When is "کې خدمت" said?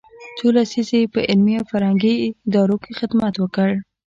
2.83-3.33